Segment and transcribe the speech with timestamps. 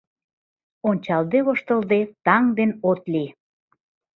[0.89, 3.29] Ончалде-воштылде, таҥ ден от лий